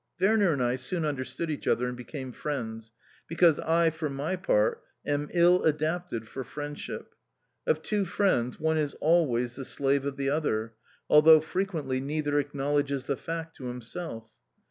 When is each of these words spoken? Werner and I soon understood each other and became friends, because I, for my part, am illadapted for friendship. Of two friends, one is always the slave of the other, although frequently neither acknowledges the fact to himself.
Werner 0.19 0.51
and 0.51 0.63
I 0.63 0.77
soon 0.77 1.05
understood 1.05 1.51
each 1.51 1.67
other 1.67 1.85
and 1.85 1.95
became 1.95 2.31
friends, 2.31 2.91
because 3.27 3.59
I, 3.59 3.91
for 3.91 4.09
my 4.09 4.35
part, 4.35 4.81
am 5.05 5.27
illadapted 5.29 6.25
for 6.27 6.43
friendship. 6.43 7.13
Of 7.67 7.83
two 7.83 8.05
friends, 8.05 8.59
one 8.59 8.77
is 8.79 8.95
always 8.95 9.55
the 9.57 9.63
slave 9.63 10.03
of 10.05 10.17
the 10.17 10.31
other, 10.31 10.73
although 11.07 11.39
frequently 11.39 11.99
neither 12.01 12.39
acknowledges 12.39 13.05
the 13.05 13.15
fact 13.15 13.55
to 13.57 13.65
himself. 13.65 14.31